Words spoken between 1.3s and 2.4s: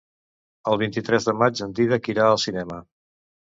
maig en Dídac irà